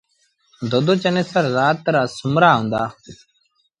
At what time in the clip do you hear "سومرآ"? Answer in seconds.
2.17-2.51